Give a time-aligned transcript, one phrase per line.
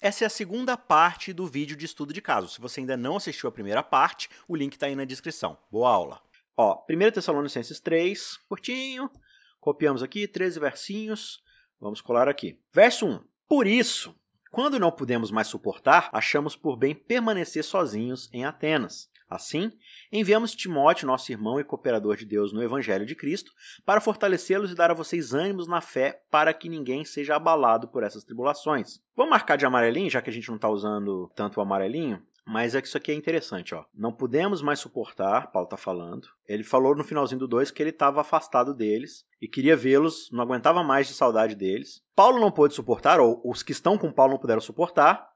[0.00, 2.48] Essa é a segunda parte do vídeo de estudo de caso.
[2.48, 5.58] Se você ainda não assistiu a primeira parte, o link está aí na descrição.
[5.72, 6.22] Boa aula!
[6.56, 9.10] Ó, 1 Tessalonicenses 3, curtinho.
[9.58, 11.42] Copiamos aqui, 13 versinhos.
[11.80, 12.60] Vamos colar aqui.
[12.72, 13.20] Verso 1.
[13.48, 14.14] Por isso,
[14.52, 19.10] quando não pudemos mais suportar, achamos por bem permanecer sozinhos em Atenas.
[19.28, 19.72] Assim,
[20.10, 23.52] enviamos Timóteo, nosso irmão e cooperador de Deus no Evangelho de Cristo,
[23.84, 28.02] para fortalecê-los e dar a vocês ânimos na fé, para que ninguém seja abalado por
[28.02, 29.00] essas tribulações.
[29.14, 32.22] Vamos marcar de amarelinho, já que a gente não está usando tanto o amarelinho?
[32.50, 33.84] Mas é que isso aqui é interessante, ó.
[33.94, 36.28] Não podemos mais suportar, Paulo está falando.
[36.46, 40.40] Ele falou no finalzinho do 2 que ele estava afastado deles e queria vê-los, não
[40.42, 42.02] aguentava mais de saudade deles.
[42.16, 45.28] Paulo não pôde suportar, ou os que estão com Paulo não puderam suportar.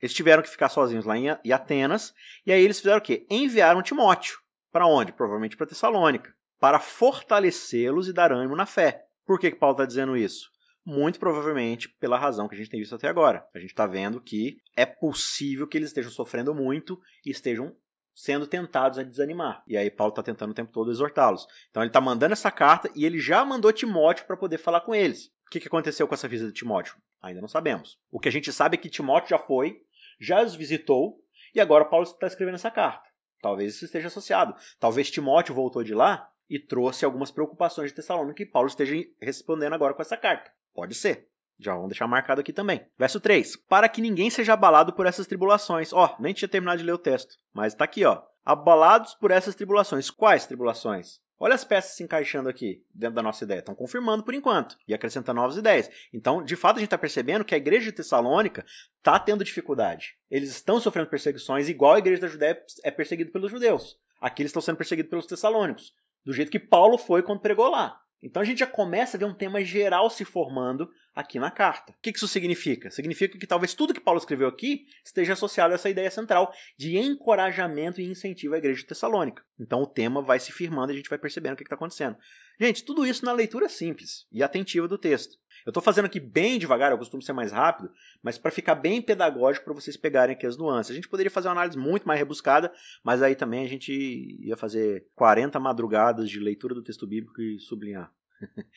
[0.00, 2.14] Eles tiveram que ficar sozinhos lá em Atenas.
[2.46, 3.26] E aí eles fizeram o quê?
[3.28, 4.38] Enviaram Timóteo.
[4.70, 5.12] Para onde?
[5.12, 6.32] Provavelmente para Tessalônica.
[6.60, 9.04] Para fortalecê-los e dar ânimo na fé.
[9.26, 10.50] Por que, que Paulo está dizendo isso?
[10.84, 13.44] Muito provavelmente pela razão que a gente tem visto até agora.
[13.54, 17.76] A gente está vendo que é possível que eles estejam sofrendo muito e estejam
[18.14, 19.62] sendo tentados a desanimar.
[19.66, 21.46] E aí Paulo está tentando o tempo todo exortá-los.
[21.70, 24.94] Então ele está mandando essa carta e ele já mandou Timóteo para poder falar com
[24.94, 25.26] eles.
[25.46, 26.96] O que, que aconteceu com essa visita de Timóteo?
[27.22, 27.98] Ainda não sabemos.
[28.10, 29.80] O que a gente sabe é que Timóteo já foi
[30.18, 31.20] já os visitou
[31.54, 33.08] e agora Paulo está escrevendo essa carta.
[33.40, 34.54] Talvez isso esteja associado.
[34.78, 39.74] Talvez Timóteo voltou de lá e trouxe algumas preocupações de Tessalônica que Paulo esteja respondendo
[39.74, 40.50] agora com essa carta.
[40.74, 41.28] Pode ser.
[41.58, 42.86] Já vamos deixar marcado aqui também.
[42.96, 43.56] Verso 3.
[43.68, 45.92] Para que ninguém seja abalado por essas tribulações.
[45.92, 48.22] Ó, nem tinha terminado de ler o texto, mas está aqui, ó.
[48.44, 50.10] Abalados por essas tribulações.
[50.10, 51.20] Quais tribulações?
[51.40, 53.60] Olha as peças se encaixando aqui dentro da nossa ideia.
[53.60, 55.88] Estão confirmando por enquanto e acrescentando novas ideias.
[56.12, 60.16] Então, de fato, a gente está percebendo que a igreja de Tessalônica está tendo dificuldade.
[60.30, 63.96] Eles estão sofrendo perseguições, igual a igreja da Judéia é perseguida pelos judeus.
[64.20, 65.94] Aqui eles estão sendo perseguidos pelos tessalônicos,
[66.24, 68.00] do jeito que Paulo foi quando pregou lá.
[68.22, 71.92] Então a gente já começa a ver um tema geral se formando aqui na carta.
[71.92, 72.92] O que isso significa?
[72.92, 76.96] Significa que talvez tudo que Paulo escreveu aqui esteja associado a essa ideia central de
[76.96, 79.42] encorajamento e incentivo à igreja de Tessalônica.
[79.58, 82.16] Então o tema vai se firmando e a gente vai percebendo o que está acontecendo.
[82.60, 85.36] Gente, tudo isso na leitura simples e atentiva do texto.
[85.66, 87.90] Eu estou fazendo aqui bem devagar, eu costumo ser mais rápido,
[88.22, 90.92] mas para ficar bem pedagógico para vocês pegarem aqui as nuances.
[90.92, 93.92] A gente poderia fazer uma análise muito mais rebuscada, mas aí também a gente
[94.40, 98.12] ia fazer 40 madrugadas de leitura do texto bíblico e sublinhar.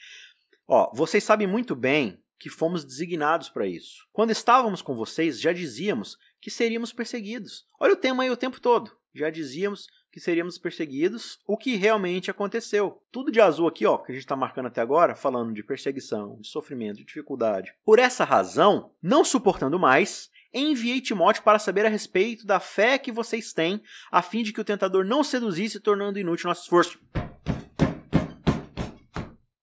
[0.68, 4.07] Ó, vocês sabem muito bem que fomos designados para isso.
[4.12, 7.68] Quando estávamos com vocês, já dizíamos que seríamos perseguidos.
[7.79, 8.91] Olha o tema aí o tempo todo.
[9.13, 13.00] Já dizíamos que seríamos perseguidos, o que realmente aconteceu.
[13.12, 16.40] Tudo de azul aqui, ó, que a gente está marcando até agora, falando de perseguição,
[16.41, 17.75] de sofrimento, de dificuldade.
[17.85, 23.12] Por essa razão, não suportando mais, enviei Timóteo para saber a respeito da fé que
[23.12, 27.00] vocês têm, a fim de que o tentador não seduzisse, tornando inútil nosso esforço.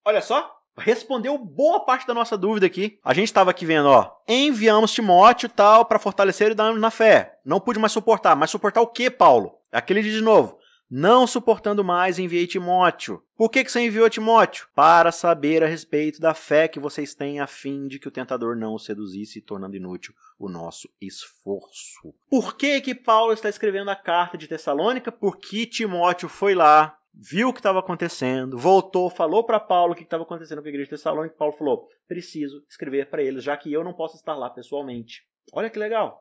[0.04, 2.98] Olha só, respondeu boa parte da nossa dúvida aqui.
[3.04, 7.38] A gente estava aqui vendo, ó, enviamos Timóteo tal para fortalecer e dar na fé.
[7.44, 9.54] Não pude mais suportar, mas suportar o que, Paulo?
[9.72, 10.58] Aquele diz de novo.
[10.90, 13.22] Não suportando mais, enviei Timóteo.
[13.36, 14.66] Por que, que você enviou Timóteo?
[14.74, 18.56] Para saber a respeito da fé que vocês têm, a fim de que o tentador
[18.56, 22.14] não o seduzisse, tornando inútil o nosso esforço.
[22.30, 25.12] Por que, que Paulo está escrevendo a carta de Tessalônica?
[25.12, 30.02] Porque Timóteo foi lá, viu o que estava acontecendo, voltou, falou para Paulo o que
[30.02, 31.36] estava acontecendo com a igreja de Tessalônica.
[31.36, 35.26] Paulo falou: preciso escrever para eles, já que eu não posso estar lá pessoalmente.
[35.52, 36.20] Olha que legal.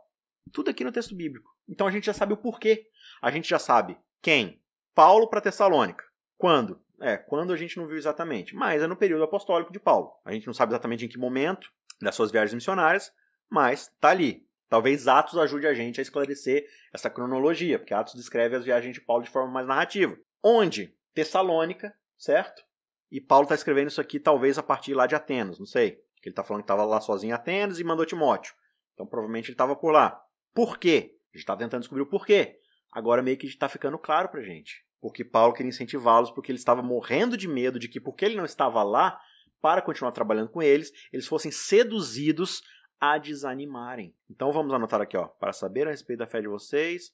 [0.52, 1.50] Tudo aqui no texto bíblico.
[1.68, 2.88] Então a gente já sabe o porquê.
[3.22, 4.62] A gente já sabe quem?
[4.96, 6.03] Paulo para Tessalônica.
[6.38, 6.81] Quando?
[7.00, 10.12] É, quando a gente não viu exatamente, mas é no período apostólico de Paulo.
[10.26, 11.70] A gente não sabe exatamente em que momento
[12.02, 13.12] das suas viagens missionárias,
[13.50, 14.47] mas tá ali.
[14.70, 19.02] Talvez Atos ajude a gente a esclarecer essa cronologia, porque Atos descreve as viagens de
[19.02, 20.18] Paulo de forma mais narrativa.
[20.44, 20.96] Onde?
[21.14, 22.64] Tessalônica, certo?
[23.12, 26.03] E Paulo está escrevendo isso aqui talvez a partir lá de Atenas, não sei.
[26.28, 28.53] Ele está falando que estava lá sozinho em Atenas e mandou Timóteo.
[28.94, 30.22] Então provavelmente ele estava por lá.
[30.53, 31.16] Por quê?
[31.34, 32.59] A gente está tentando descobrir o porquê.
[32.92, 34.86] Agora meio que está ficando claro para gente.
[35.00, 38.44] Porque Paulo queria incentivá-los, porque ele estava morrendo de medo de que, porque ele não
[38.44, 39.22] estava lá
[39.62, 42.62] para continuar trabalhando com eles, eles fossem seduzidos
[43.00, 44.14] a desanimarem.
[44.30, 47.14] Então vamos anotar aqui, ó, para saber a respeito da fé de vocês,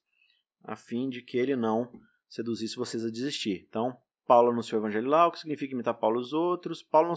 [0.63, 1.91] a fim de que ele não
[2.33, 3.63] seduzisse vocês a desistir.
[3.69, 3.95] Então,
[4.25, 6.81] Paulo anunciou o evangelho lá, o que significa imitar Paulo os outros.
[6.81, 7.15] Paulo não,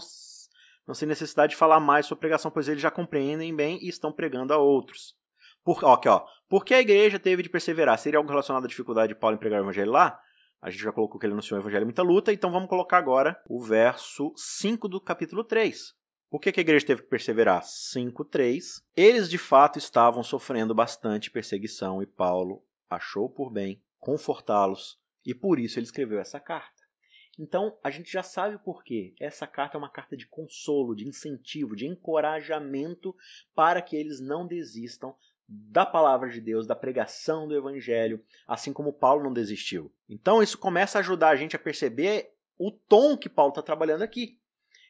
[0.87, 4.11] não tem necessidade de falar mais sobre pregação, pois eles já compreendem bem e estão
[4.11, 5.15] pregando a outros.
[5.63, 7.97] Por, ó, aqui, ó, por que a igreja teve de perseverar?
[7.97, 10.19] Seria algo relacionado à dificuldade de Paulo em pregar o evangelho lá?
[10.61, 13.41] A gente já colocou que ele anunciou o evangelho muita luta, então vamos colocar agora
[13.49, 15.95] o verso 5 do capítulo 3.
[16.29, 17.63] Por que, que a igreja teve que perseverar?
[17.63, 18.83] 5.3.
[18.95, 25.59] Eles de fato estavam sofrendo bastante perseguição e Paulo achou por bem confortá-los e por
[25.59, 26.87] isso ele escreveu essa carta.
[27.37, 29.13] Então, a gente já sabe por quê.
[29.19, 33.13] Essa carta é uma carta de consolo, de incentivo, de encorajamento
[33.53, 35.13] para que eles não desistam
[35.45, 39.91] da palavra de Deus, da pregação do evangelho, assim como Paulo não desistiu.
[40.09, 44.03] Então, isso começa a ajudar a gente a perceber o tom que Paulo está trabalhando
[44.03, 44.39] aqui.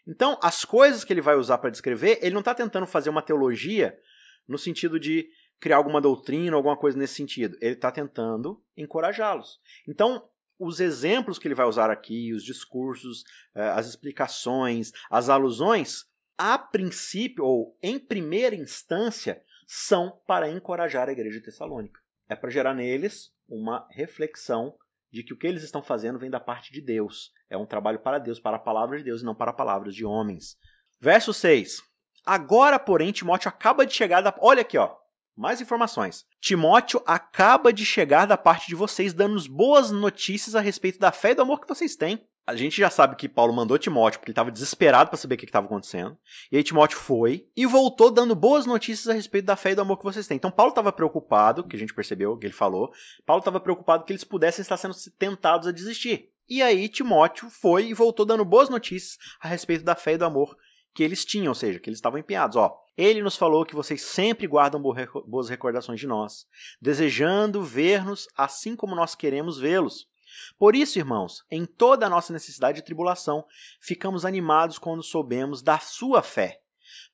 [0.05, 3.23] Então, as coisas que ele vai usar para descrever, ele não está tentando fazer uma
[3.23, 3.99] teologia
[4.47, 7.57] no sentido de criar alguma doutrina, alguma coisa nesse sentido.
[7.61, 9.59] Ele está tentando encorajá-los.
[9.87, 10.27] Então,
[10.59, 13.23] os exemplos que ele vai usar aqui, os discursos,
[13.55, 16.05] eh, as explicações, as alusões,
[16.37, 21.99] a princípio, ou em primeira instância, são para encorajar a igreja tessalônica.
[22.29, 24.75] É para gerar neles uma reflexão
[25.11, 27.31] de que o que eles estão fazendo vem da parte de Deus.
[27.49, 30.05] É um trabalho para Deus, para a palavra de Deus e não para palavras de
[30.05, 30.57] homens.
[30.99, 31.81] Verso 6.
[32.25, 34.35] Agora, porém, Timóteo acaba de chegar da.
[34.39, 34.95] Olha aqui, ó.
[35.37, 36.25] Mais informações.
[36.41, 41.31] Timóteo acaba de chegar da parte de vocês, dando-nos boas notícias a respeito da fé
[41.31, 42.27] e do amor que vocês têm.
[42.47, 45.37] A gente já sabe que Paulo mandou Timóteo porque ele estava desesperado para saber o
[45.37, 46.17] que estava acontecendo.
[46.51, 49.81] E aí Timóteo foi e voltou dando boas notícias a respeito da fé e do
[49.81, 50.37] amor que vocês têm.
[50.37, 52.91] Então Paulo estava preocupado, que a gente percebeu, que ele falou.
[53.23, 56.31] Paulo estava preocupado que eles pudessem estar sendo tentados a desistir.
[56.49, 60.25] E aí Timóteo foi e voltou dando boas notícias a respeito da fé e do
[60.25, 60.57] amor
[60.97, 62.55] que eles tinham, ou seja, que eles estavam empenhados.
[62.55, 66.47] Ó, ele nos falou que vocês sempre guardam boas recordações de nós,
[66.81, 70.09] desejando ver-nos assim como nós queremos vê-los.
[70.57, 73.45] Por isso, irmãos, em toda a nossa necessidade e tribulação,
[73.79, 76.61] ficamos animados quando soubemos da sua fé,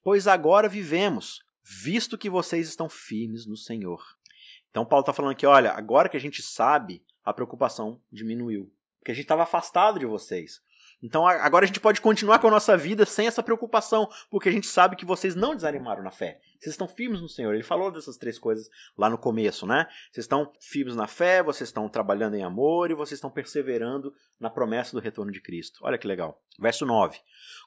[0.02, 4.02] pois agora vivemos, visto que vocês estão firmes no Senhor.
[4.72, 9.12] Então, Paulo está falando aqui: olha, agora que a gente sabe, a preocupação diminuiu, porque
[9.12, 10.62] a gente estava afastado de vocês.
[11.04, 14.52] Então agora a gente pode continuar com a nossa vida sem essa preocupação, porque a
[14.52, 16.40] gente sabe que vocês não desanimaram na fé.
[16.58, 17.54] Vocês estão firmes no Senhor.
[17.54, 19.86] Ele falou dessas três coisas lá no começo, né?
[20.10, 24.50] Vocês estão firmes na fé, vocês estão trabalhando em amor e vocês estão perseverando na
[24.50, 25.82] promessa do retorno de Cristo.
[25.84, 26.42] Olha que legal.
[26.58, 27.20] Verso 9.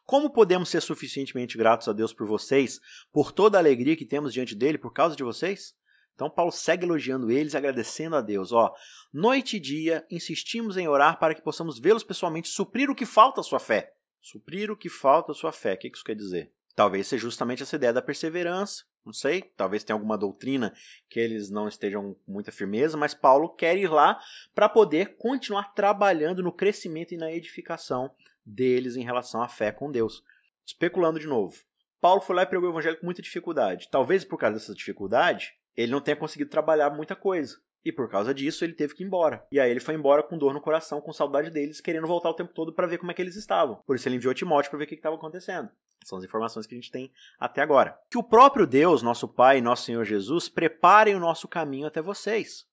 [0.06, 2.80] Como podemos ser suficientemente gratos a Deus por vocês,
[3.12, 5.74] por toda a alegria que temos diante dele por causa de vocês?
[6.16, 8.50] Então Paulo segue elogiando eles agradecendo a Deus.
[8.50, 8.74] Ó,
[9.12, 13.42] noite e dia insistimos em orar para que possamos vê-los pessoalmente suprir o que falta
[13.42, 13.92] à sua fé.
[14.20, 15.74] Suprir o que falta à sua fé.
[15.74, 16.50] O que isso quer dizer?
[16.74, 18.84] Talvez seja justamente essa ideia da perseverança.
[19.04, 20.74] Não sei, talvez tenha alguma doutrina
[21.08, 24.20] que eles não estejam com muita firmeza, mas Paulo quer ir lá
[24.52, 28.10] para poder continuar trabalhando no crescimento e na edificação
[28.44, 30.24] deles em relação à fé com Deus.
[30.66, 31.56] Especulando de novo.
[32.00, 33.88] Paulo foi lá e pregou o evangelho com muita dificuldade.
[33.90, 37.56] Talvez por causa dessa dificuldade, ele não tenha conseguido trabalhar muita coisa.
[37.84, 39.46] E por causa disso, ele teve que ir embora.
[39.50, 42.34] E aí ele foi embora com dor no coração, com saudade deles, querendo voltar o
[42.34, 43.76] tempo todo para ver como é que eles estavam.
[43.86, 45.68] Por isso ele enviou Timóteo para ver o que estava acontecendo.
[46.04, 47.96] São as informações que a gente tem até agora.
[48.10, 52.66] Que o próprio Deus, nosso Pai nosso Senhor Jesus, preparem o nosso caminho até vocês.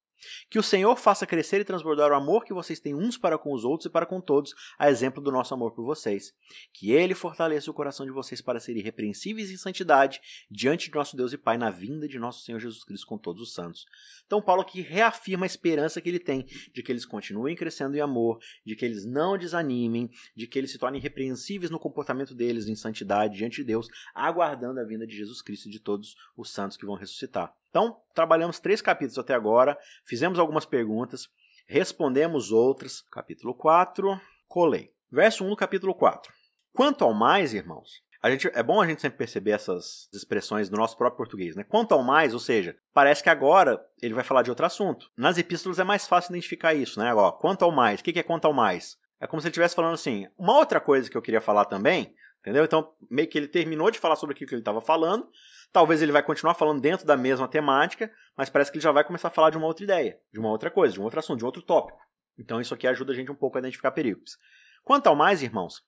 [0.49, 3.53] Que o Senhor faça crescer e transbordar o amor que vocês têm uns para com
[3.53, 6.33] os outros e para com todos, a exemplo do nosso amor por vocês.
[6.73, 11.15] Que Ele fortaleça o coração de vocês para serem irrepreensíveis em santidade diante de nosso
[11.15, 13.85] Deus e Pai na vinda de nosso Senhor Jesus Cristo com todos os santos.
[14.25, 18.01] Então, Paulo aqui reafirma a esperança que ele tem de que eles continuem crescendo em
[18.01, 22.67] amor, de que eles não desanimem, de que eles se tornem irrepreensíveis no comportamento deles
[22.67, 26.51] em santidade diante de Deus, aguardando a vinda de Jesus Cristo e de todos os
[26.51, 27.55] santos que vão ressuscitar.
[27.73, 29.75] Então, trabalhamos três capítulos até agora,
[30.05, 31.27] fizemos algumas perguntas,
[31.65, 33.01] respondemos outras.
[33.11, 34.91] Capítulo 4, colei.
[35.11, 36.31] Verso 1 do capítulo 4.
[36.71, 40.77] Quanto ao mais, irmãos, a gente, é bom a gente sempre perceber essas expressões do
[40.77, 41.63] nosso próprio português, né?
[41.63, 45.09] Quanto ao mais, ou seja, parece que agora ele vai falar de outro assunto.
[45.17, 47.11] Nas epístolas é mais fácil identificar isso, né?
[47.11, 48.97] Ó, quanto ao mais, o que é quanto ao mais?
[49.19, 52.13] É como se ele estivesse falando assim, uma outra coisa que eu queria falar também,
[52.43, 52.63] entendeu?
[52.63, 55.27] Então, meio que ele terminou de falar sobre aquilo que ele estava falando,
[55.73, 59.03] Talvez ele vai continuar falando dentro da mesma temática, mas parece que ele já vai
[59.03, 61.39] começar a falar de uma outra ideia, de uma outra coisa, de um outro assunto,
[61.39, 61.97] de outro tópico.
[62.37, 64.37] Então isso aqui ajuda a gente um pouco a identificar perigos.
[64.83, 65.81] Quanto ao mais, irmãos,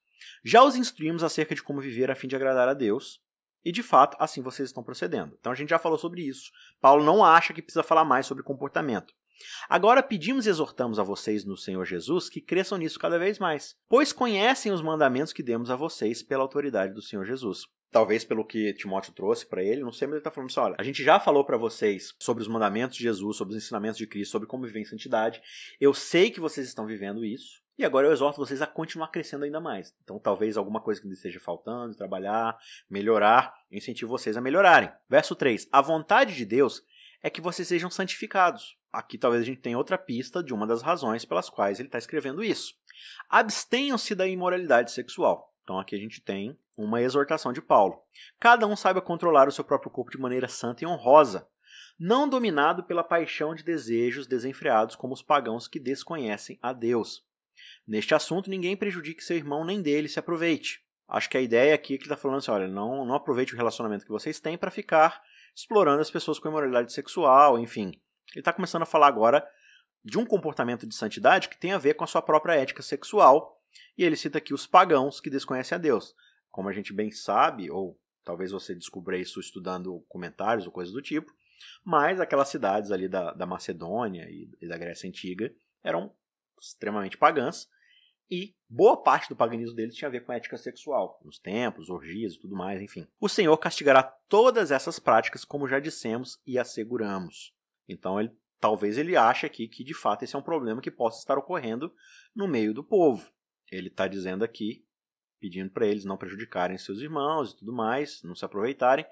[0.44, 3.22] já os instruímos acerca de como viver a fim de agradar a Deus,
[3.64, 5.38] e de fato, assim vocês estão procedendo.
[5.40, 6.52] Então a gente já falou sobre isso.
[6.82, 9.14] Paulo não acha que precisa falar mais sobre comportamento.
[9.70, 13.76] Agora pedimos e exortamos a vocês no Senhor Jesus que cresçam nisso cada vez mais,
[13.88, 17.66] pois conhecem os mandamentos que demos a vocês pela autoridade do Senhor Jesus
[17.96, 20.76] talvez pelo que Timóteo trouxe para ele, não sei, mas ele está falando assim: olha,
[20.78, 24.06] a gente já falou para vocês sobre os mandamentos de Jesus, sobre os ensinamentos de
[24.06, 25.42] Cristo, sobre como viver em santidade.
[25.80, 27.64] Eu sei que vocês estão vivendo isso.
[27.78, 29.94] E agora eu exorto vocês a continuar crescendo ainda mais.
[30.04, 32.58] Então, talvez alguma coisa que esteja faltando, trabalhar,
[32.90, 34.92] melhorar, incentivo vocês a melhorarem.
[35.10, 36.82] Verso 3: A vontade de Deus
[37.24, 38.78] é que vocês sejam santificados.
[38.96, 41.98] Aqui talvez a gente tenha outra pista de uma das razões pelas quais ele está
[41.98, 42.74] escrevendo isso.
[43.30, 45.54] Abstenham-se da imoralidade sexual.
[45.64, 48.02] Então aqui a gente tem uma exortação de Paulo.
[48.40, 51.46] Cada um saiba controlar o seu próprio corpo de maneira santa e honrosa,
[52.00, 57.22] não dominado pela paixão de desejos desenfreados como os pagãos que desconhecem a Deus.
[57.86, 60.82] Neste assunto, ninguém prejudique seu irmão nem dele se aproveite.
[61.06, 63.54] Acho que a ideia aqui é que ele está falando assim: olha, não, não aproveite
[63.54, 65.22] o relacionamento que vocês têm para ficar
[65.54, 67.92] explorando as pessoas com imoralidade sexual, enfim.
[68.34, 69.48] Ele está começando a falar agora
[70.04, 73.62] de um comportamento de santidade que tem a ver com a sua própria ética sexual.
[73.98, 76.16] E ele cita aqui os pagãos que desconhecem a Deus.
[76.50, 81.02] Como a gente bem sabe, ou talvez você descubra isso estudando comentários ou coisas do
[81.02, 81.34] tipo,
[81.84, 85.54] mas aquelas cidades ali da, da Macedônia e, e da Grécia Antiga
[85.84, 86.14] eram
[86.60, 87.68] extremamente pagãs
[88.30, 92.34] e boa parte do paganismo deles tinha a ver com ética sexual, nos templos, orgias
[92.34, 93.08] e tudo mais, enfim.
[93.20, 97.54] O Senhor castigará todas essas práticas, como já dissemos e asseguramos.
[97.88, 101.20] Então, ele, talvez ele ache aqui que de fato esse é um problema que possa
[101.20, 101.94] estar ocorrendo
[102.36, 103.32] no meio do povo.
[103.72, 104.86] Ele está dizendo aqui,
[105.40, 109.06] pedindo para eles não prejudicarem seus irmãos e tudo mais, não se aproveitarem.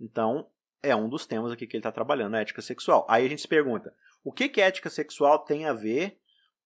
[0.00, 0.50] Então,
[0.82, 3.06] é um dos temas aqui que ele está trabalhando, a ética sexual.
[3.08, 6.18] Aí a gente se pergunta, o que, que ética sexual tem a ver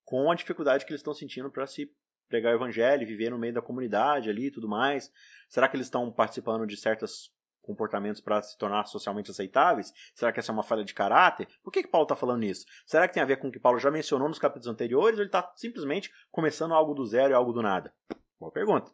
[0.04, 1.90] com a dificuldade que eles estão sentindo para se
[2.28, 5.12] pregar o evangelho, viver no meio da comunidade ali e tudo mais.
[5.48, 7.32] Será que eles estão participando de certos
[7.70, 9.92] comportamentos para se tornar socialmente aceitáveis?
[10.14, 11.48] Será que essa é uma falha de caráter?
[11.62, 12.66] Por que, que Paulo está falando isso?
[12.84, 15.22] Será que tem a ver com o que Paulo já mencionou nos capítulos anteriores ou
[15.22, 17.94] ele está simplesmente começando algo do zero e algo do nada?
[18.38, 18.90] Boa pergunta.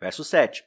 [0.00, 0.64] Verso 7.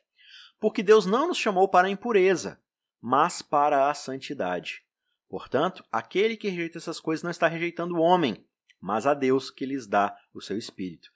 [0.60, 2.62] Porque Deus não nos chamou para a impureza,
[3.02, 4.84] mas para a santidade.
[5.28, 8.46] Portanto, aquele que rejeita essas coisas não está rejeitando o homem,
[8.80, 11.10] mas a Deus que lhes dá o seu espírito.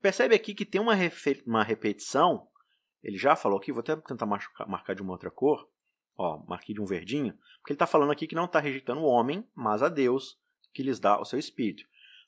[0.00, 0.94] Percebe aqui que tem uma,
[1.46, 2.46] uma repetição,
[3.06, 5.68] ele já falou aqui, vou até tentar marcar de uma outra cor,
[6.18, 9.06] ó, marquei de um verdinho, porque ele está falando aqui que não está rejeitando o
[9.06, 10.36] homem, mas a Deus
[10.74, 11.84] que lhes dá o seu espírito.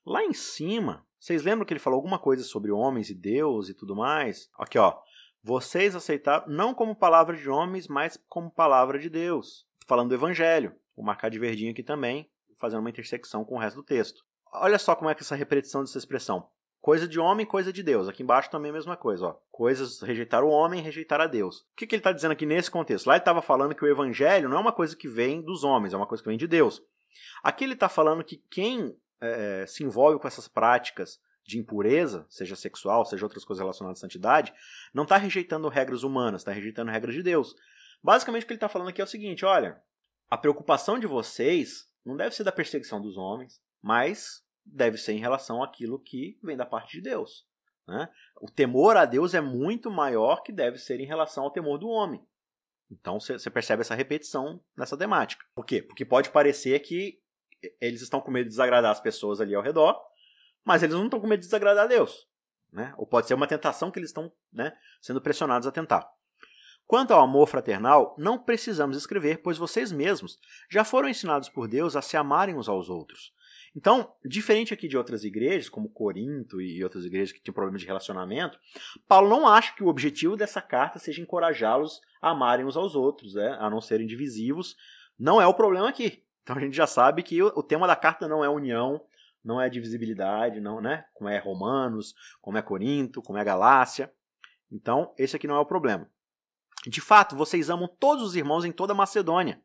[0.06, 3.74] Lá em cima, vocês lembram que ele falou alguma coisa sobre homens e Deus e
[3.74, 4.48] tudo mais?
[4.56, 4.96] Aqui, ó.
[5.42, 9.66] Vocês aceitaram não como palavra de homens, mas como palavra de Deus.
[9.84, 10.72] Falando do evangelho.
[10.94, 14.24] Vou marcar de verdinho aqui também, fazendo uma intersecção com o resto do texto.
[14.52, 16.48] Olha só como é que essa repetição dessa expressão.
[16.80, 18.08] Coisa de homem, coisa de Deus.
[18.08, 19.26] Aqui embaixo também é a mesma coisa.
[19.26, 19.36] Ó.
[19.50, 21.60] Coisas rejeitar o homem, rejeitar a Deus.
[21.60, 23.06] O que, que ele está dizendo aqui nesse contexto?
[23.06, 25.92] Lá ele estava falando que o evangelho não é uma coisa que vem dos homens,
[25.92, 26.82] é uma coisa que vem de Deus.
[27.42, 32.54] Aqui ele está falando que quem é, se envolve com essas práticas de impureza, seja
[32.54, 34.52] sexual, seja outras coisas relacionadas à santidade,
[34.92, 37.56] não está rejeitando regras humanas, está rejeitando regras de Deus.
[38.02, 39.80] Basicamente o que ele está falando aqui é o seguinte: olha,
[40.30, 45.18] a preocupação de vocês não deve ser da perseguição dos homens, mas deve ser em
[45.18, 47.46] relação àquilo que vem da parte de Deus.
[47.86, 48.08] Né?
[48.40, 51.88] O temor a Deus é muito maior que deve ser em relação ao temor do
[51.88, 52.22] homem.
[52.90, 55.44] Então você percebe essa repetição nessa temática.
[55.54, 55.82] Por quê?
[55.82, 57.20] Porque pode parecer que
[57.80, 60.00] eles estão com medo de desagradar as pessoas ali ao redor,
[60.64, 62.26] mas eles não estão com medo de desagradar a Deus.
[62.72, 62.94] Né?
[62.96, 66.08] Ou pode ser uma tentação que eles estão né, sendo pressionados a tentar.
[66.86, 70.38] Quanto ao amor fraternal, não precisamos escrever, pois vocês mesmos
[70.70, 73.32] já foram ensinados por Deus a se amarem uns aos outros.
[73.78, 77.86] Então, diferente aqui de outras igrejas, como Corinto e outras igrejas que tinham problemas de
[77.86, 78.58] relacionamento,
[79.06, 83.34] Paulo não acha que o objetivo dessa carta seja encorajá-los a amarem uns aos outros,
[83.34, 84.74] né, a não serem divisivos.
[85.16, 86.24] Não é o problema aqui.
[86.42, 89.00] Então a gente já sabe que o, tema da carta não é união,
[89.44, 91.04] não é divisibilidade, não, né?
[91.14, 94.12] Como é Romanos, como é Corinto, como é Galácia.
[94.72, 96.10] Então, esse aqui não é o problema.
[96.84, 99.62] De fato, vocês amam todos os irmãos em toda a Macedônia.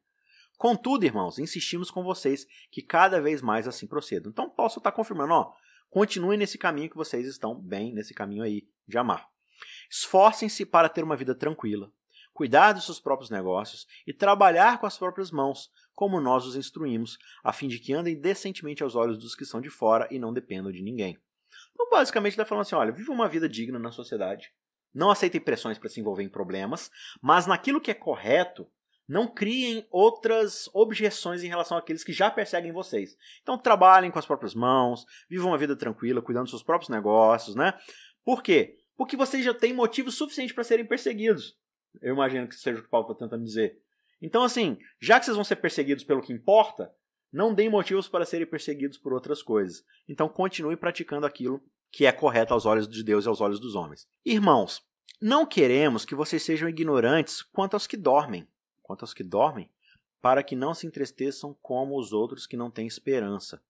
[0.63, 4.31] Contudo, irmãos, insistimos com vocês que cada vez mais assim procedam.
[4.31, 5.53] Então, posso estar confirmando, ó,
[5.89, 9.27] continuem nesse caminho que vocês estão bem nesse caminho aí de amar.
[9.91, 11.91] Esforcem-se para ter uma vida tranquila,
[12.33, 17.17] cuidar dos seus próprios negócios e trabalhar com as próprias mãos, como nós os instruímos,
[17.43, 20.31] a fim de que andem decentemente aos olhos dos que são de fora e não
[20.31, 21.19] dependam de ninguém.
[21.73, 24.53] Então, basicamente, está falando assim: olha, viva uma vida digna na sociedade,
[24.93, 26.89] não aceitem pressões para se envolver em problemas,
[27.21, 28.65] mas naquilo que é correto,
[29.07, 33.17] não criem outras objeções em relação àqueles que já perseguem vocês.
[33.41, 37.55] Então trabalhem com as próprias mãos, vivam uma vida tranquila, cuidando dos seus próprios negócios,
[37.55, 37.73] né?
[38.23, 38.77] Por quê?
[38.95, 41.57] Porque vocês já têm motivo suficiente para serem perseguidos.
[42.01, 43.77] Eu imagino que seja o que o Paulo está tentando dizer.
[44.21, 46.91] Então, assim, já que vocês vão ser perseguidos pelo que importa,
[47.31, 49.83] não deem motivos para serem perseguidos por outras coisas.
[50.07, 53.75] Então, continue praticando aquilo que é correto aos olhos de Deus e aos olhos dos
[53.75, 54.07] homens.
[54.25, 54.81] Irmãos,
[55.21, 58.47] não queremos que vocês sejam ignorantes quanto aos que dormem
[58.83, 59.69] quanto aos que dormem,
[60.21, 63.61] para que não se entristeçam como os outros que não têm esperança.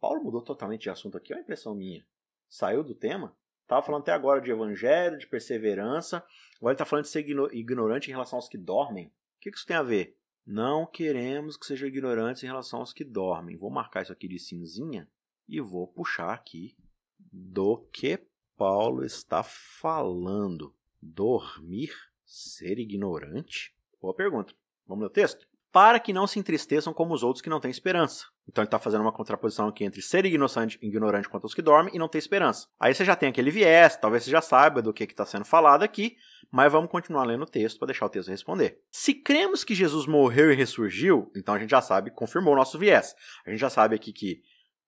[0.00, 2.06] Paulo mudou totalmente de assunto aqui, é uma impressão minha.
[2.48, 3.36] Saiu do tema.
[3.62, 6.18] Estava falando até agora de evangelho, de perseverança.
[6.56, 9.06] Agora ele está falando de ser ignorante em relação aos que dormem.
[9.06, 10.18] O que isso tem a ver?
[10.46, 13.56] Não queremos que sejam ignorantes em relação aos que dormem.
[13.56, 15.08] Vou marcar isso aqui de cinzinha
[15.48, 16.76] e vou puxar aqui
[17.18, 18.18] do que
[18.56, 20.74] Paulo está falando.
[21.00, 21.92] Dormir?
[22.24, 23.73] Ser ignorante?
[24.04, 24.52] Boa pergunta.
[24.86, 25.46] Vamos ler o texto?
[25.72, 28.26] para que não se entristeçam como os outros que não têm esperança.
[28.48, 31.92] Então ele está fazendo uma contraposição aqui entre ser ignorante, ignorante quanto aos que dormem
[31.92, 32.68] e não ter esperança.
[32.78, 35.82] Aí você já tem aquele viés, talvez você já saiba do que está sendo falado
[35.82, 36.16] aqui,
[36.48, 38.78] mas vamos continuar lendo o texto para deixar o texto responder.
[38.88, 42.78] Se cremos que Jesus morreu e ressurgiu, então a gente já sabe, confirmou o nosso
[42.78, 43.12] viés.
[43.44, 44.42] A gente já sabe aqui que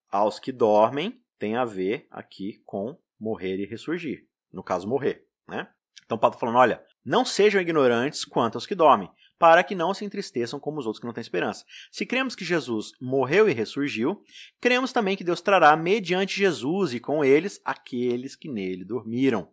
[0.09, 4.29] aos que dormem tem a ver aqui com morrer e ressurgir.
[4.53, 5.27] No caso, morrer.
[5.49, 5.69] Né?
[6.05, 9.09] Então Paulo está falando: olha, não sejam ignorantes quanto aos que dormem,
[9.39, 11.65] para que não se entristeçam como os outros que não têm esperança.
[11.91, 14.23] Se cremos que Jesus morreu e ressurgiu,
[14.61, 19.49] cremos também que Deus trará mediante Jesus e com eles aqueles que nele dormiram.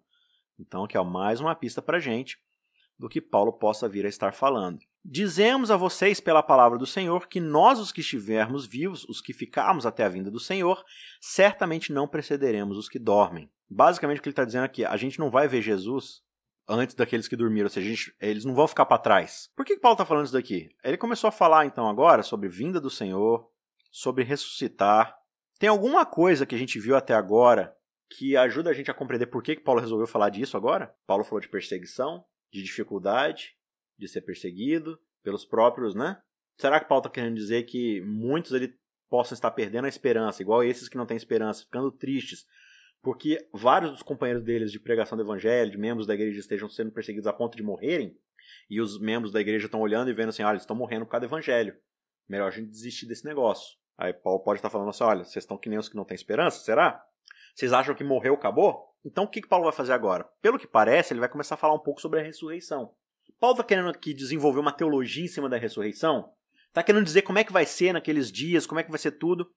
[0.60, 2.40] Então, aqui é mais uma pista para gente
[2.98, 4.80] do que Paulo possa vir a estar falando.
[5.06, 9.34] Dizemos a vocês pela palavra do Senhor que nós, os que estivermos vivos, os que
[9.34, 10.84] ficarmos até a vinda do Senhor,
[11.20, 13.50] certamente não precederemos os que dormem.
[13.70, 16.24] Basicamente, o que ele está dizendo aqui, a gente não vai ver Jesus
[16.68, 19.50] antes daqueles que dormiram, ou seja, gente, eles não vão ficar para trás.
[19.56, 20.70] Por que, Paulo está falando isso daqui?
[20.84, 23.50] Ele começou a falar então agora sobre vinda do Senhor,
[23.92, 25.16] sobre ressuscitar.
[25.60, 27.76] Tem alguma coisa que a gente viu até agora
[28.10, 30.94] que ajuda a gente a compreender por que, que Paulo resolveu falar disso agora?
[31.06, 33.56] Paulo falou de perseguição, de dificuldade,
[33.98, 36.22] de ser perseguido pelos próprios, né?
[36.58, 38.78] Será que Paulo está querendo dizer que muitos ele
[39.10, 42.46] possam estar perdendo a esperança, igual esses que não têm esperança, ficando tristes
[43.04, 46.90] porque vários dos companheiros deles de pregação do evangelho, de membros da igreja, estejam sendo
[46.90, 48.18] perseguidos a ponto de morrerem,
[48.70, 51.12] e os membros da igreja estão olhando e vendo assim, olha, eles estão morrendo por
[51.12, 51.76] causa do evangelho.
[52.30, 53.78] Melhor a gente desistir desse negócio.
[53.98, 56.16] Aí Paulo pode estar falando assim, olha, vocês estão que nem os que não têm
[56.16, 57.06] esperança, será?
[57.54, 58.96] Vocês acham que morreu, acabou?
[59.04, 60.24] Então o que, que Paulo vai fazer agora?
[60.42, 62.96] Pelo que parece, ele vai começar a falar um pouco sobre a ressurreição.
[63.38, 66.32] Paulo está querendo aqui desenvolver uma teologia em cima da ressurreição?
[66.70, 69.12] Está querendo dizer como é que vai ser naqueles dias, como é que vai ser
[69.12, 69.54] tudo?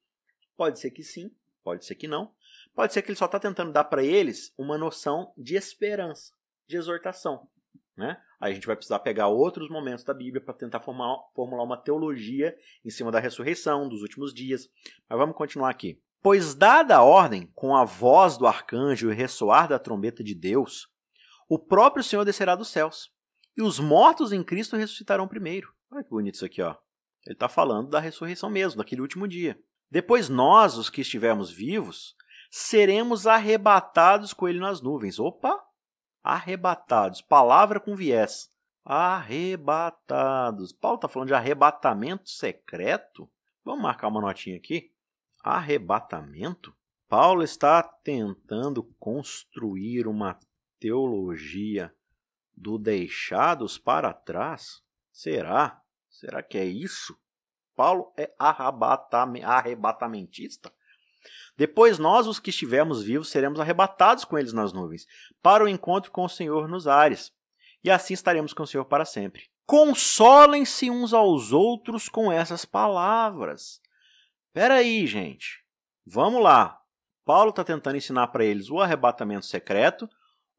[0.57, 1.31] Pode ser que sim,
[1.67, 2.31] pode ser que não.
[2.77, 6.33] Pode ser que ele só está tentando dar para eles uma noção de esperança,
[6.69, 7.49] de exortação.
[7.97, 8.17] Né?
[8.41, 11.77] Aí a gente vai precisar pegar outros momentos da Bíblia para tentar formar, formular uma
[11.77, 14.69] teologia em cima da ressurreição, dos últimos dias.
[15.09, 16.01] Mas vamos continuar aqui.
[16.23, 20.87] Pois, dada a ordem, com a voz do arcanjo e ressoar da trombeta de Deus,
[21.49, 23.11] o próprio Senhor descerá dos céus,
[23.57, 25.73] e os mortos em Cristo ressuscitarão primeiro.
[25.91, 26.77] Olha que bonito isso aqui, ó.
[27.25, 29.59] Ele está falando da ressurreição mesmo, daquele último dia.
[29.91, 32.15] Depois nós, os que estivermos vivos,
[32.51, 35.19] seremos arrebatados com ele nas nuvens.
[35.19, 35.63] Opa!
[36.23, 37.23] Arrebatados.
[37.23, 38.51] Palavra com viés.
[38.85, 40.73] Arrebatados.
[40.73, 43.31] Paulo está falando de arrebatamento secreto?
[43.65, 44.93] Vamos marcar uma notinha aqui.
[45.43, 46.75] Arrebatamento?
[47.09, 50.39] Paulo está tentando construir uma
[50.81, 51.95] teologia
[52.57, 54.83] do deixados para trás?
[55.13, 55.81] Será?
[56.09, 57.17] Será que é isso?
[57.77, 60.73] Paulo é arrebatamentista?
[61.57, 65.07] Depois nós, os que estivermos vivos, seremos arrebatados com eles nas nuvens,
[65.43, 67.33] para o encontro com o Senhor nos ares.
[67.85, 69.45] E assim estaremos com o Senhor para sempre.
[69.67, 73.81] Consolem-se uns aos outros com essas palavras.
[74.49, 75.65] Espera aí, gente.
[76.05, 76.81] Vamos lá.
[77.25, 80.09] Paulo está tentando ensinar para eles o arrebatamento secreto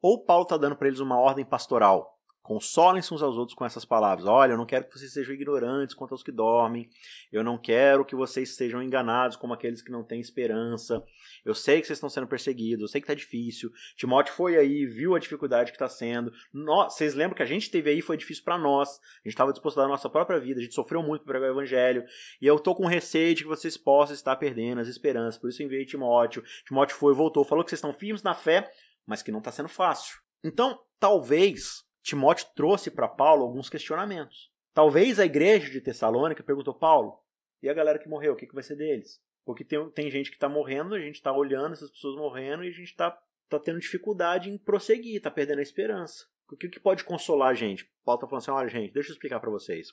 [0.00, 2.17] ou Paulo está dando para eles uma ordem pastoral?
[2.48, 4.26] Consolem-se uns aos outros com essas palavras.
[4.26, 6.88] Olha, eu não quero que vocês sejam ignorantes quanto aos que dormem.
[7.30, 11.04] Eu não quero que vocês sejam enganados como aqueles que não têm esperança.
[11.44, 13.70] Eu sei que vocês estão sendo perseguidos, eu sei que está difícil.
[13.96, 16.32] Timóteo foi aí, viu a dificuldade que está sendo.
[16.50, 18.98] Nós, vocês lembram que a gente teve aí foi difícil para nós.
[18.98, 21.34] A gente estava disposto a dar a nossa própria vida, a gente sofreu muito para
[21.34, 22.02] pregar o evangelho.
[22.40, 25.38] E eu estou com receio de que vocês possam estar perdendo as esperanças.
[25.38, 26.42] Por isso eu enviei Timóteo.
[26.64, 28.72] Timóteo foi, voltou, falou que vocês estão firmes na fé,
[29.06, 30.16] mas que não está sendo fácil.
[30.42, 34.50] Então, talvez Timóteo trouxe para Paulo alguns questionamentos.
[34.72, 37.20] Talvez a igreja de Tessalônica perguntou: Paulo,
[37.62, 39.20] e a galera que morreu, o que, que vai ser deles?
[39.44, 42.68] Porque tem, tem gente que está morrendo, a gente está olhando essas pessoas morrendo e
[42.68, 43.10] a gente está
[43.50, 46.24] tá tendo dificuldade em prosseguir, está perdendo a esperança.
[46.50, 47.84] O que, que pode consolar a gente?
[48.02, 49.88] Paulo está falando assim: olha, gente, deixa eu explicar para vocês.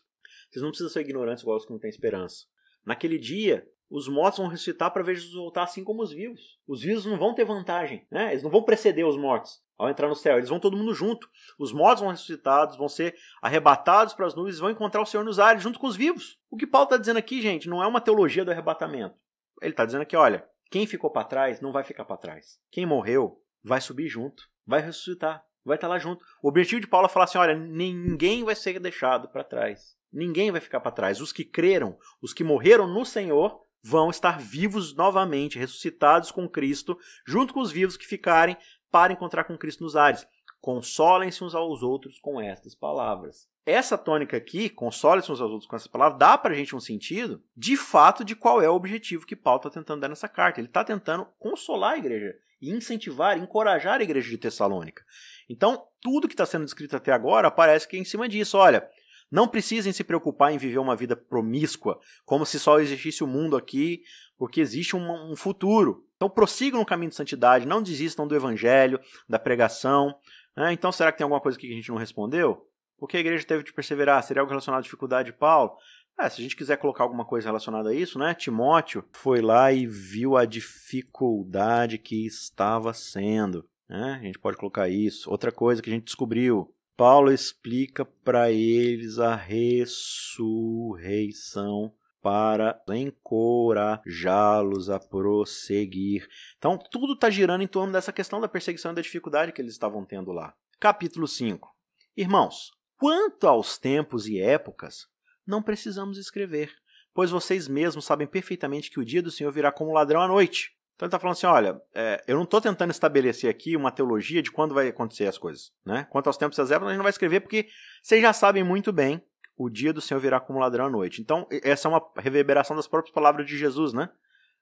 [0.49, 2.45] Vocês não precisam ser ignorantes igual os que não têm esperança.
[2.86, 6.60] Naquele dia, os mortos vão ressuscitar para ver Jesus voltar assim como os vivos.
[6.67, 8.32] Os vivos não vão ter vantagem, né?
[8.32, 10.38] Eles não vão preceder os mortos ao entrar no céu.
[10.38, 11.30] Eles vão todo mundo junto.
[11.60, 15.24] Os mortos vão ressuscitados, vão ser arrebatados para as nuvens e vão encontrar o Senhor
[15.24, 16.39] nos ares junto com os vivos.
[16.50, 19.15] O que Paulo está dizendo aqui, gente, não é uma teologia do arrebatamento.
[19.62, 22.60] Ele está dizendo aqui, olha, quem ficou para trás não vai ficar para trás.
[22.71, 26.24] Quem morreu vai subir junto, vai ressuscitar, vai estar tá lá junto.
[26.41, 29.95] O objetivo de Paulo é falar assim, olha, ninguém vai ser deixado para trás.
[30.12, 31.19] Ninguém vai ficar para trás.
[31.19, 36.98] Os que creram, os que morreram no Senhor, vão estar vivos novamente, ressuscitados com Cristo,
[37.24, 38.58] junto com os vivos que ficarem
[38.89, 40.26] para encontrar com Cristo nos ares.
[40.60, 43.48] Consolem-se uns aos outros com estas palavras.
[43.63, 46.80] Essa tônica aqui, consolem-se uns aos outros com essas palavras, dá para a gente um
[46.80, 50.60] sentido, de fato, de qual é o objetivo que Paulo está tentando dar nessa carta.
[50.60, 55.04] Ele está tentando consolar a igreja e incentivar, encorajar a igreja de Tessalônica.
[55.48, 58.58] Então, tudo que está sendo descrito até agora parece que é em cima disso.
[58.58, 58.89] Olha,
[59.32, 63.58] Não precisem se preocupar em viver uma vida promíscua, como se só existisse o mundo
[63.58, 64.02] aqui,
[64.38, 66.06] porque existe um, um futuro.
[66.16, 70.16] Então prossigam no caminho de santidade, não desistam do evangelho, da pregação.
[70.56, 70.74] Né?
[70.74, 72.68] Então será que tem alguma coisa que a gente não respondeu?
[72.98, 74.24] Por que a igreja teve de perseverar?
[74.24, 75.76] Seria algo relacionado à dificuldade de Paulo?
[76.18, 78.34] É, se a gente quiser colocar alguma coisa relacionada a isso, né?
[78.34, 83.68] Timóteo foi lá e viu a dificuldade que estava sendo.
[83.90, 84.18] Né?
[84.22, 85.30] A gente pode colocar isso.
[85.30, 94.99] Outra coisa que a gente descobriu: Paulo explica para eles a ressurreição para encorajá-los a
[94.99, 96.27] prosseguir.
[96.58, 99.73] Então, tudo está girando em torno dessa questão da perseguição e da dificuldade que eles
[99.73, 100.55] estavam tendo lá.
[100.79, 101.69] Capítulo 5.
[102.17, 105.05] Irmãos, quanto aos tempos e épocas,
[105.45, 106.73] não precisamos escrever,
[107.13, 110.75] pois vocês mesmos sabem perfeitamente que o dia do Senhor virá como ladrão à noite.
[110.95, 114.41] Então ele está falando assim: olha, é, eu não estou tentando estabelecer aqui uma teologia
[114.41, 115.71] de quando vai acontecer as coisas.
[115.86, 116.08] Né?
[116.10, 117.67] Quanto aos tempos e épocas, a gente não vai escrever porque
[118.01, 119.21] vocês já sabem muito bem
[119.58, 121.21] o dia do Senhor virá como ladrão à noite.
[121.21, 124.10] Então, essa é uma reverberação das próprias palavras de Jesus, né?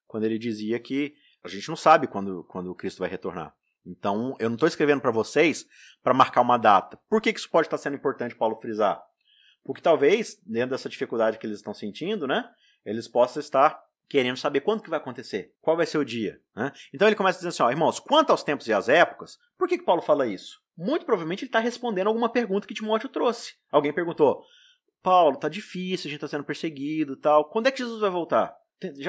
[0.06, 3.56] Quando ele dizia que a gente não sabe quando, quando Cristo vai retornar.
[3.86, 5.68] Então, eu não estou escrevendo para vocês
[6.02, 6.98] para marcar uma data.
[7.10, 9.02] Por que, que isso pode estar sendo importante, Paulo, frisar?
[9.64, 12.50] Porque talvez, dentro dessa dificuldade que eles estão sentindo, né?
[12.86, 16.40] Eles possam estar querendo saber quando que vai acontecer, qual vai ser o dia.
[16.56, 16.72] Né?
[16.94, 19.78] Então ele começa dizendo assim, ó, irmãos, quanto aos tempos e às épocas, por que,
[19.78, 20.62] que Paulo fala isso?
[20.78, 23.54] Muito provavelmente ele está respondendo alguma pergunta que Timóteo trouxe.
[23.72, 24.44] Alguém perguntou,
[25.02, 27.50] Paulo, tá difícil, a gente está sendo perseguido tal.
[27.50, 28.56] Quando é que Jesus vai voltar?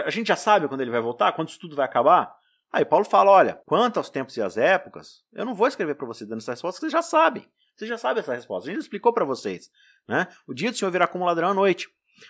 [0.05, 1.33] A gente já sabe quando ele vai voltar?
[1.33, 2.35] Quando isso tudo vai acabar?
[2.73, 6.07] Aí Paulo fala, olha, quanto aos tempos e às épocas, eu não vou escrever para
[6.07, 7.47] vocês dando essa resposta, vocês já sabem.
[7.77, 8.69] Vocês já sabem essa resposta.
[8.69, 9.71] A gente explicou para vocês.
[10.09, 10.27] Né?
[10.47, 11.89] O dia do Senhor virá como ladrão à noite.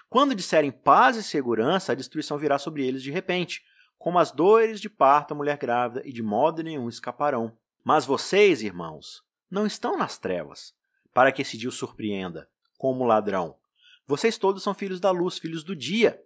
[0.08, 3.62] Quando disserem paz e segurança, a destruição virá sobre eles de repente,
[3.98, 7.56] como as dores de parto à mulher grávida, e de modo nenhum escaparão.
[7.82, 10.74] Mas vocês, irmãos, não estão nas trevas,
[11.12, 13.56] para que esse dia os surpreenda, como ladrão.
[14.06, 16.20] Vocês todos são filhos da luz, filhos do dia.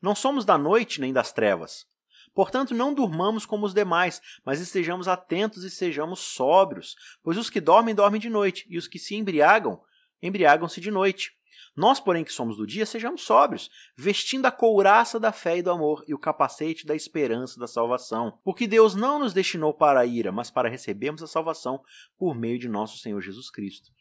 [0.00, 1.86] Não somos da noite nem das trevas.
[2.34, 7.60] Portanto, não durmamos como os demais, mas estejamos atentos e sejamos sóbrios, pois os que
[7.60, 9.82] dormem, dormem de noite, e os que se embriagam,
[10.22, 11.37] embriagam-se de noite.
[11.78, 15.70] Nós, porém, que somos do dia, sejamos sóbrios, vestindo a couraça da fé e do
[15.70, 18.36] amor e o capacete da esperança da salvação.
[18.42, 21.80] Porque Deus não nos destinou para a ira, mas para recebermos a salvação
[22.18, 23.92] por meio de nosso Senhor Jesus Cristo.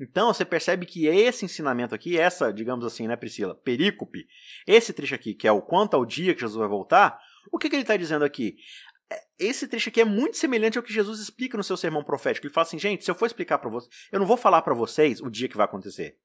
[0.00, 4.26] Então, você percebe que esse ensinamento aqui, essa, digamos assim, né, Priscila, perícope,
[4.66, 7.16] esse trecho aqui, que é o quanto ao dia que Jesus vai voltar,
[7.52, 8.56] o que, que ele está dizendo aqui?
[9.08, 12.48] É, esse trecho aqui é muito semelhante ao que Jesus explica no seu sermão profético.
[12.48, 14.74] Ele fala assim, gente, se eu for explicar para vocês, eu não vou falar para
[14.74, 16.18] vocês o dia que vai acontecer.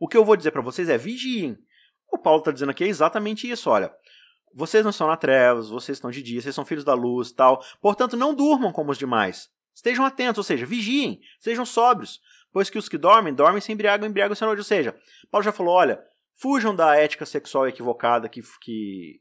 [0.00, 1.58] O que eu vou dizer para vocês é vigiem.
[2.10, 3.94] O Paulo está dizendo aqui é exatamente isso, olha.
[4.54, 7.62] Vocês não estão na trevas, vocês estão de dia, vocês são filhos da luz, tal.
[7.82, 9.50] Portanto, não durmam como os demais.
[9.74, 12.18] Estejam atentos, ou seja, vigiem, sejam sóbrios,
[12.50, 14.60] pois que os que dormem, dormem sem embriagam, embriagam-se à noite.
[14.60, 14.98] Ou seja,
[15.30, 16.02] Paulo já falou, olha,
[16.34, 19.20] fujam da ética sexual equivocada que, que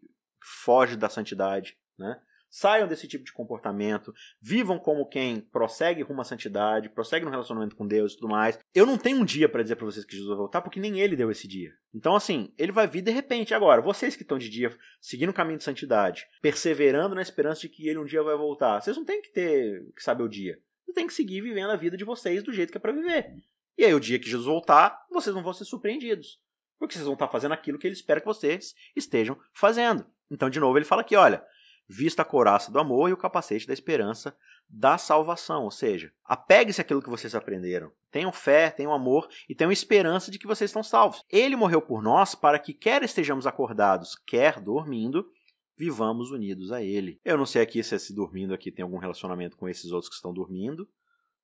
[0.63, 2.19] foge da santidade, né?
[2.49, 7.75] Saiam desse tipo de comportamento, vivam como quem prossegue rumo à santidade, prossegue no relacionamento
[7.75, 8.57] com Deus e tudo mais.
[8.73, 10.99] Eu não tenho um dia para dizer para vocês que Jesus vai voltar, porque nem
[10.99, 11.71] ele deu esse dia.
[11.93, 13.53] Então, assim, ele vai vir de repente.
[13.53, 17.69] Agora, vocês que estão de dia, seguindo o caminho de santidade, perseverando na esperança de
[17.69, 20.59] que ele um dia vai voltar, vocês não têm que ter que saber o dia.
[20.83, 23.31] Vocês têm que seguir vivendo a vida de vocês do jeito que é para viver.
[23.77, 26.41] E aí, o dia que Jesus voltar, vocês não vão ser surpreendidos.
[26.79, 30.05] Porque vocês vão estar fazendo aquilo que ele espera que vocês estejam fazendo.
[30.31, 31.43] Então, de novo, ele fala aqui: olha,
[31.89, 34.35] vista a couraça do amor e o capacete da esperança
[34.69, 35.63] da salvação.
[35.63, 37.91] Ou seja, apegue-se àquilo que vocês aprenderam.
[38.11, 41.23] Tenham fé, tenham amor e tenham esperança de que vocês estão salvos.
[41.29, 45.27] Ele morreu por nós para que, quer estejamos acordados, quer dormindo,
[45.75, 47.19] vivamos unidos a Ele.
[47.25, 50.15] Eu não sei aqui se esse dormindo aqui tem algum relacionamento com esses outros que
[50.15, 50.87] estão dormindo.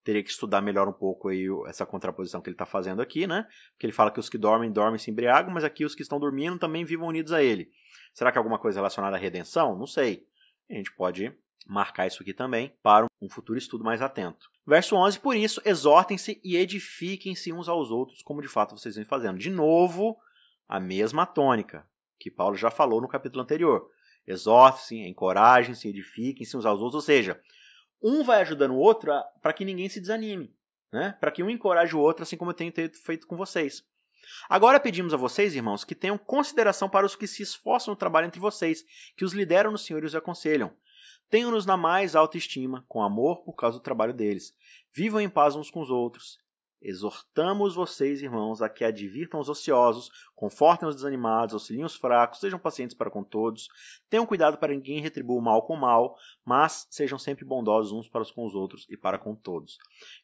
[0.04, 3.48] Teria que estudar melhor um pouco aí essa contraposição que ele está fazendo aqui, né?
[3.72, 6.20] Porque ele fala que os que dormem, dormem se embriagam, mas aqui os que estão
[6.20, 7.72] dormindo também vivam unidos a Ele.
[8.14, 9.76] Será que é alguma coisa relacionada à redenção?
[9.76, 10.28] Não sei.
[10.70, 11.32] A gente pode
[11.66, 14.50] marcar isso aqui também para um futuro estudo mais atento.
[14.66, 19.06] Verso 11: Por isso, exortem-se e edifiquem-se uns aos outros, como de fato vocês vêm
[19.06, 19.38] fazendo.
[19.38, 20.18] De novo,
[20.68, 21.88] a mesma tônica
[22.20, 23.90] que Paulo já falou no capítulo anterior.
[24.26, 27.40] Exortem-se, encorajem-se, edifiquem-se uns aos outros, ou seja,
[28.02, 30.56] um vai ajudando o outro para que ninguém se desanime,
[30.92, 31.16] né?
[31.20, 32.74] para que um encoraje o outro, assim como eu tenho
[33.04, 33.84] feito com vocês.
[34.50, 38.28] Agora pedimos a vocês, irmãos, que tenham consideração para os que se esforçam no trabalho
[38.28, 38.84] entre vocês,
[39.16, 40.72] que os lideram no Senhor e os aconselham.
[41.30, 44.54] Tenham-nos na mais alta estima, com amor por causa do trabalho deles.
[44.94, 46.38] Vivam em paz uns com os outros.
[46.82, 52.60] Exortamos vocês, irmãos, a que advirtam os ociosos, confortem os desanimados, auxiliem os fracos, sejam
[52.60, 53.70] pacientes para com todos,
[54.08, 58.08] tenham cuidado para ninguém retribua o mal com o mal, mas sejam sempre bondosos uns
[58.08, 59.80] para com os outros e para com todos.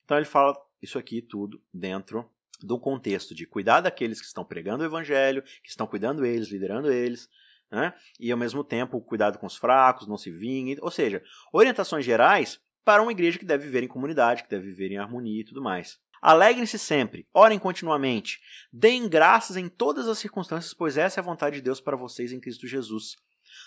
[0.06, 2.30] Então ele fala isso aqui tudo dentro
[2.66, 6.92] do contexto de cuidar daqueles que estão pregando o evangelho, que estão cuidando eles, liderando
[6.92, 7.30] eles,
[7.72, 7.94] né?
[8.20, 12.60] e ao mesmo tempo cuidado com os fracos, não se vingue, ou seja, orientações gerais
[12.84, 15.62] para uma igreja que deve viver em comunidade, que deve viver em harmonia e tudo
[15.62, 16.00] mais.
[16.22, 18.40] Alegrem-se sempre, orem continuamente,
[18.72, 22.32] deem graças em todas as circunstâncias, pois essa é a vontade de Deus para vocês
[22.32, 23.16] em Cristo Jesus.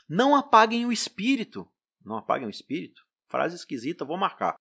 [0.09, 1.69] Não apaguem o espírito.
[2.05, 3.03] Não apaguem o espírito?
[3.29, 4.55] Frase esquisita, vou marcar.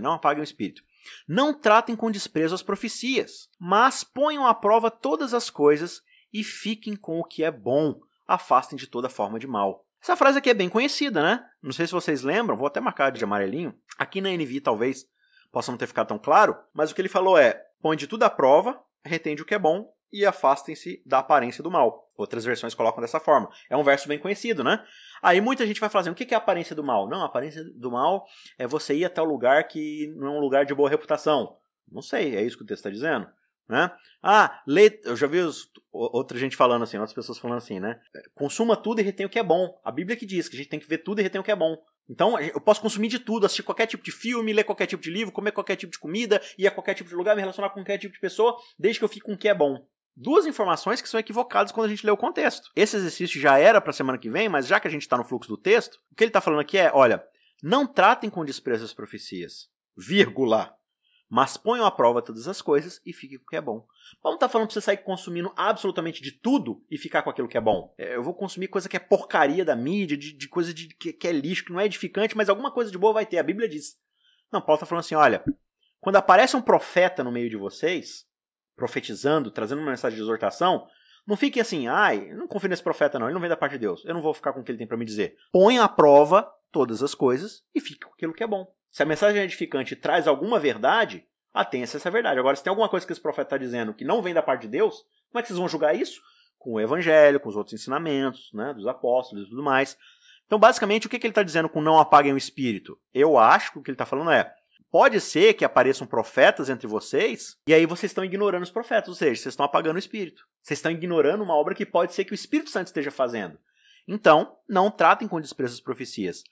[0.00, 0.82] Não apaguem o espírito.
[1.26, 6.00] Não tratem com desprezo as profecias, mas ponham à prova todas as coisas
[6.32, 7.98] e fiquem com o que é bom.
[8.26, 9.84] Afastem de toda forma de mal.
[10.02, 11.44] Essa frase aqui é bem conhecida, né?
[11.62, 13.74] Não sei se vocês lembram, vou até marcar de amarelinho.
[13.98, 15.04] Aqui na NV talvez
[15.50, 18.22] possa não ter ficado tão claro, mas o que ele falou é: põe de tudo
[18.22, 22.10] à prova, retende o que é bom e afastem-se da aparência do mal.
[22.16, 23.48] Outras versões colocam dessa forma.
[23.70, 24.84] É um verso bem conhecido, né?
[25.22, 27.08] Aí muita gente vai falar assim, o que é a aparência do mal?
[27.08, 28.26] Não, a aparência do mal
[28.58, 31.56] é você ir até o lugar que não é um lugar de boa reputação.
[31.90, 33.28] Não sei, é isso que o texto está dizendo.
[33.68, 33.90] Né?
[34.22, 38.00] Ah, lê, eu já vi os, outra gente falando assim, outras pessoas falando assim, né?
[38.34, 39.78] Consuma tudo e retém o que é bom.
[39.84, 41.52] A Bíblia que diz que a gente tem que ver tudo e retém o que
[41.52, 41.76] é bom.
[42.08, 45.10] Então, eu posso consumir de tudo, assistir qualquer tipo de filme, ler qualquer tipo de
[45.10, 47.80] livro, comer qualquer tipo de comida, ir a qualquer tipo de lugar, me relacionar com
[47.80, 49.86] qualquer tipo de pessoa, desde que eu fique com o que é bom
[50.18, 52.70] duas informações que são equivocadas quando a gente lê o contexto.
[52.74, 55.16] Esse exercício já era para a semana que vem, mas já que a gente está
[55.16, 57.24] no fluxo do texto, o que ele está falando aqui é: olha,
[57.62, 60.74] não tratem com desprezo as profecias, vírgula,
[61.28, 63.86] mas ponham à prova todas as coisas e fiquem com o que é bom.
[64.22, 67.58] Paulo está falando para você sair consumindo absolutamente de tudo e ficar com aquilo que
[67.58, 67.94] é bom.
[67.98, 71.12] É, eu vou consumir coisa que é porcaria da mídia, de, de coisa de, que,
[71.12, 73.38] que é lixo, que não é edificante, mas alguma coisa de boa vai ter.
[73.38, 73.96] A Bíblia diz.
[74.50, 75.44] Não, Paulo está falando assim: olha,
[76.00, 78.27] quando aparece um profeta no meio de vocês,
[78.78, 80.86] profetizando, trazendo uma mensagem de exortação,
[81.26, 83.80] não fique assim, ai, não confio nesse profeta não, ele não vem da parte de
[83.80, 85.36] Deus, eu não vou ficar com o que ele tem para me dizer.
[85.52, 88.66] Põe à prova todas as coisas e fique com aquilo que é bom.
[88.90, 92.38] Se a mensagem é edificante traz alguma verdade, atenha-se a essa verdade.
[92.38, 94.62] Agora, se tem alguma coisa que esse profeta está dizendo que não vem da parte
[94.62, 96.20] de Deus, como é que vocês vão julgar isso?
[96.58, 99.98] Com o evangelho, com os outros ensinamentos, né, dos apóstolos e tudo mais.
[100.46, 102.98] Então, basicamente, o que, que ele está dizendo com não apaguem o espírito?
[103.12, 104.50] Eu acho que o que ele está falando é,
[104.90, 109.14] Pode ser que apareçam profetas entre vocês, e aí vocês estão ignorando os profetas, ou
[109.14, 110.46] seja, vocês estão apagando o Espírito.
[110.62, 113.58] Vocês estão ignorando uma obra que pode ser que o Espírito Santo esteja fazendo.
[114.06, 116.42] Então, não tratem com desprezo as profecias.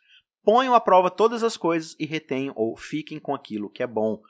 [0.44, 4.20] Ponham à prova todas as coisas e retenham ou fiquem com aquilo que é bom.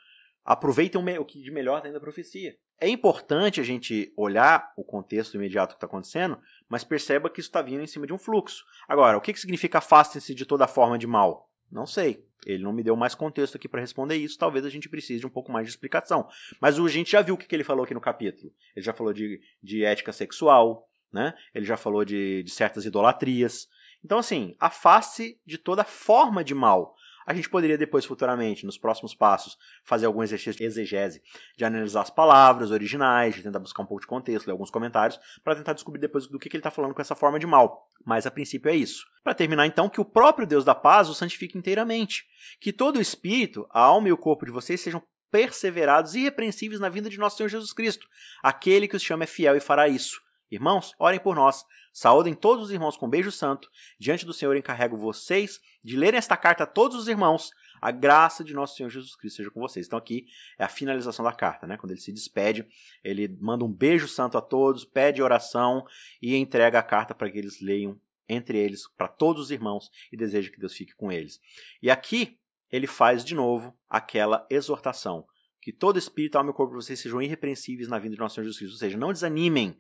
[0.45, 2.57] Aproveitem o que de melhor tem da profecia.
[2.81, 6.38] É importante a gente olhar o contexto imediato que está acontecendo,
[6.69, 8.64] mas perceba que isso está vindo em cima de um fluxo.
[8.87, 11.51] Agora, o que, que significa afastem-se de toda forma de mal?
[11.70, 12.24] Não sei.
[12.44, 14.38] Ele não me deu mais contexto aqui para responder isso.
[14.38, 16.29] Talvez a gente precise de um pouco mais de explicação.
[16.61, 18.52] Mas a gente já viu o que ele falou aqui no capítulo.
[18.74, 21.35] Ele já falou de, de ética sexual, né?
[21.55, 23.68] ele já falou de, de certas idolatrias.
[24.05, 26.94] Então, assim, afaste de toda forma de mal.
[27.26, 31.20] A gente poderia depois, futuramente, nos próximos passos, fazer algum exercício de exegese,
[31.56, 35.18] de analisar as palavras originais, de tentar buscar um pouco de contexto, ler alguns comentários,
[35.42, 37.90] para tentar descobrir depois do que, que ele está falando com essa forma de mal.
[38.04, 39.04] Mas a princípio é isso.
[39.24, 42.24] Para terminar, então, que o próprio Deus da paz o santifique inteiramente.
[42.60, 46.80] Que todo o espírito, a alma e o corpo de vocês sejam perseverados e irrepreensíveis
[46.80, 48.06] na vinda de nosso Senhor Jesus Cristo.
[48.40, 50.20] Aquele que os chama é fiel e fará isso.
[50.50, 51.64] Irmãos, orem por nós.
[51.96, 53.70] Saúdem todos os irmãos com beijo santo.
[53.98, 57.50] Diante do Senhor encarrego vocês de lerem esta carta a todos os irmãos.
[57.80, 59.87] A graça de nosso Senhor Jesus Cristo seja com vocês.
[59.87, 60.26] Então aqui
[60.59, 61.78] é a finalização da carta, né?
[61.78, 62.68] Quando ele se despede,
[63.02, 65.87] ele manda um beijo santo a todos, pede oração
[66.20, 70.18] e entrega a carta para que eles leiam entre eles para todos os irmãos e
[70.18, 71.40] deseja que Deus fique com eles.
[71.80, 72.38] E aqui
[72.70, 75.26] ele faz de novo aquela exortação
[75.66, 78.44] que todo espírito, alma e corpo de vocês sejam irrepreensíveis na vinda de nosso Senhor
[78.44, 78.74] Jesus Cristo.
[78.74, 79.76] Ou seja, não desanimem,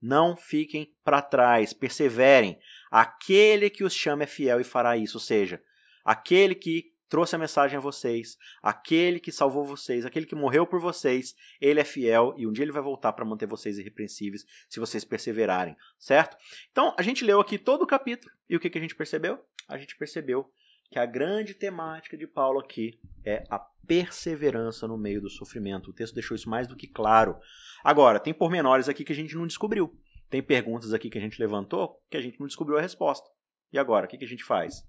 [0.00, 2.58] não fiquem para trás, perseverem.
[2.90, 5.18] Aquele que os chama é fiel e fará isso.
[5.18, 5.62] Ou seja,
[6.04, 10.80] aquele que trouxe a mensagem a vocês, aquele que salvou vocês, aquele que morreu por
[10.80, 14.78] vocês, ele é fiel e um dia ele vai voltar para manter vocês irrepreensíveis se
[14.78, 16.36] vocês perseverarem, certo?
[16.70, 19.44] Então, a gente leu aqui todo o capítulo e o que, que a gente percebeu?
[19.68, 20.48] A gente percebeu
[20.90, 25.90] que a grande temática de Paulo aqui é a perseverança no meio do sofrimento.
[25.90, 27.38] O texto deixou isso mais do que claro.
[27.84, 29.96] Agora, tem pormenores aqui que a gente não descobriu.
[30.28, 33.28] Tem perguntas aqui que a gente levantou que a gente não descobriu a resposta.
[33.72, 34.82] E agora, o que, a gente faz?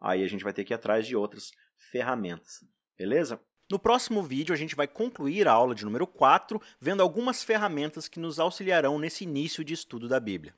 [0.00, 1.50] Aí a gente vai ter que ir atrás de outras
[1.90, 2.64] ferramentas.
[2.96, 3.40] Beleza?
[3.70, 8.08] No próximo vídeo, a gente vai concluir a aula de número 4, vendo algumas ferramentas
[8.08, 10.54] que nos auxiliarão nesse início de estudo da Bíblia.